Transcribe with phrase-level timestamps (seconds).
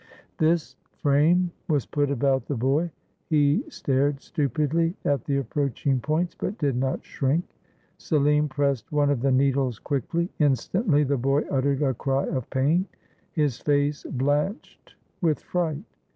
[0.39, 2.89] This frame was put about the boy.
[3.29, 7.45] He stared stupidly at the ap proaching points, but did not shrink.
[7.99, 10.31] Selim pressed one of the needles quickly.
[10.39, 12.87] Instantly the boy uttered a cry of pain.
[13.33, 15.83] His face blanched with fright.